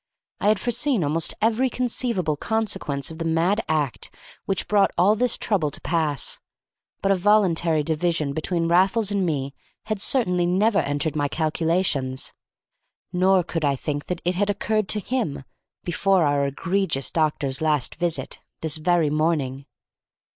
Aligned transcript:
I 0.39 0.47
had 0.47 0.59
foreseen 0.59 1.03
almost 1.03 1.35
every 1.43 1.69
conceivable 1.69 2.35
consequence 2.35 3.11
of 3.11 3.19
the 3.19 3.23
mad 3.23 3.63
act 3.69 4.09
which 4.45 4.67
brought 4.67 4.89
all 4.97 5.13
this 5.13 5.37
trouble 5.37 5.69
to 5.69 5.79
pass, 5.81 6.39
but 7.03 7.11
a 7.11 7.15
voluntary 7.15 7.83
division 7.83 8.33
between 8.33 8.67
Raffles 8.67 9.11
and 9.11 9.23
me 9.23 9.53
had 9.83 10.01
certainly 10.01 10.47
never 10.47 10.79
entered 10.79 11.15
my 11.15 11.27
calculations. 11.27 12.33
Nor 13.13 13.43
could 13.43 13.63
I 13.63 13.75
think 13.75 14.07
that 14.07 14.21
it 14.25 14.33
had 14.33 14.49
occurred 14.49 14.89
to 14.89 14.99
him 14.99 15.43
before 15.83 16.25
our 16.25 16.47
egregious 16.47 17.11
doctor's 17.11 17.61
last 17.61 17.93
visit, 17.93 18.39
this 18.61 18.77
very 18.77 19.11
morning. 19.11 19.67